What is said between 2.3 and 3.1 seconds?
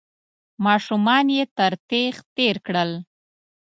تېر کړل.